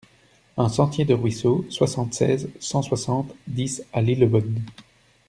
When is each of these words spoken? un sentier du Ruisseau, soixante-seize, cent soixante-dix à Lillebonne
un 0.57 0.67
sentier 0.67 1.05
du 1.05 1.13
Ruisseau, 1.13 1.63
soixante-seize, 1.69 2.49
cent 2.59 2.81
soixante-dix 2.81 3.83
à 3.93 4.01
Lillebonne 4.01 4.63